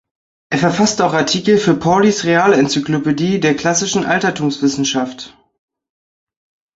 Er 0.49 0.57
verfasste 0.57 1.05
auch 1.05 1.13
Artikel 1.13 1.59
für 1.59 1.75
Paulys 1.75 2.23
Realencyclopädie 2.23 3.39
der 3.39 3.55
classischen 3.55 4.03
Altertumswissenschaft. 4.03 5.37